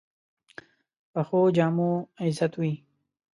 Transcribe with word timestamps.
پخو 1.13 1.39
جامو 1.55 1.89
عزت 2.23 2.53
وي 2.61 2.73